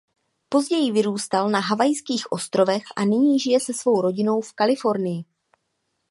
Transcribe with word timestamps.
Později 0.49 0.91
vyrůstal 0.91 1.49
na 1.49 1.59
Havajských 1.59 2.31
ostrovech 2.31 2.83
a 2.95 3.05
nyní 3.05 3.39
žije 3.39 3.59
se 3.59 3.73
svou 3.73 4.01
rodinou 4.01 4.41
v 4.41 4.53
Kalifornii. 4.53 5.25